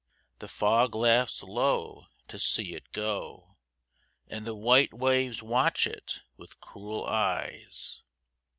The 0.39 0.47
fog 0.47 0.95
laughs 0.95 1.43
low 1.43 2.07
to 2.27 2.39
see 2.39 2.73
it 2.73 2.91
go, 2.91 3.57
And 4.25 4.47
the 4.47 4.55
white 4.55 4.95
waves 4.95 5.43
watch 5.43 5.85
it 5.85 6.21
with 6.37 6.59
cruel 6.59 7.05
eyes. 7.05 8.01